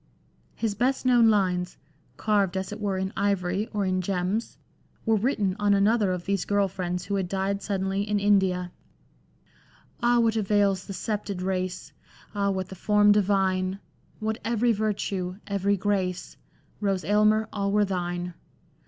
[0.55, 1.77] His best known lines,"
[2.17, 4.57] carved as it were in ivory or Kn gems," LANDOR.
[4.57, 8.71] XIII were written on another of these girls friends who had died suddenly in India:—
[10.01, 11.93] "Ah, what avails the scepted race?
[12.33, 13.77] Ah, what the form divine?
[14.19, 16.35] What every virtue, every grace?
[16.79, 18.33] Rose Aylmer, all were thine.